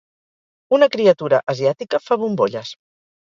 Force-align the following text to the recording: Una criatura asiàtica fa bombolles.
Una 0.77 0.87
criatura 0.95 1.41
asiàtica 1.55 2.01
fa 2.07 2.19
bombolles. 2.23 2.73